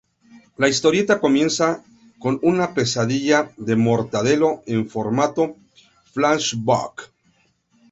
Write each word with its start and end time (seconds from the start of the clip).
La 0.57 0.67
historieta 0.67 1.19
comienza 1.21 1.83
con 2.17 2.39
una 2.41 2.73
pesadilla 2.73 3.51
de 3.55 3.75
Mortadelo 3.75 4.63
en 4.65 4.89
formato 4.89 5.57
"flashback". 6.11 7.11